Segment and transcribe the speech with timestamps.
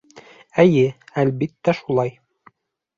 [0.63, 0.87] Эйе,
[1.25, 2.19] әлбиттә шулай...